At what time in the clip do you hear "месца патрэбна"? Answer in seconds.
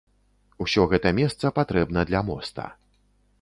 1.19-2.07